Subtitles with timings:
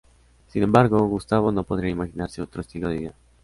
[0.47, 3.13] Sin embargo, Gustavo no podría imaginarse otro estilo de vida.